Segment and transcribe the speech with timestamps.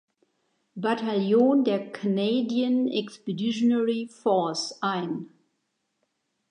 [0.77, 5.27] Bataillon der Canadian Expeditionary Force ein.